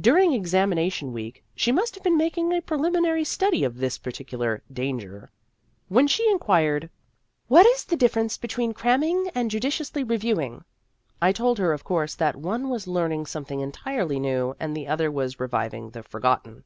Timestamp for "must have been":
1.70-2.16